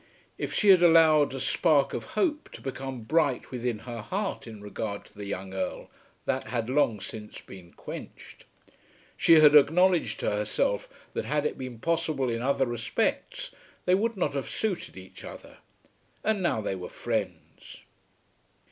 [0.39, 4.59] If she had allowed a spark of hope to become bright within her heart in
[4.59, 5.91] regard to the young Earl
[6.25, 8.45] that had long since been quenched.
[9.15, 13.51] She had acknowledged to herself that had it been possible in other respects
[13.85, 15.57] they would not have suited each other,
[16.23, 17.81] and now they were friends.